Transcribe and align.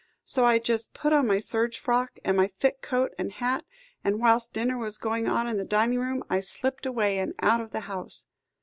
So 0.23 0.45
I 0.45 0.57
just 0.57 0.95
put 0.95 1.13
on 1.13 1.27
my 1.27 1.37
serge 1.37 1.77
frock, 1.77 2.17
and 2.25 2.35
my 2.35 2.47
thick 2.47 2.81
coat 2.81 3.13
and 3.19 3.31
hat; 3.33 3.65
and 4.03 4.19
whilst 4.19 4.51
dinner 4.51 4.75
was 4.75 4.97
going 4.97 5.27
on 5.27 5.47
in 5.47 5.57
the 5.57 5.63
dining 5.63 5.99
room, 5.99 6.23
I 6.27 6.39
slipped 6.39 6.87
away, 6.87 7.19
and 7.19 7.35
out 7.41 7.61
of 7.61 7.69
the 7.69 7.81
house. 7.81 8.25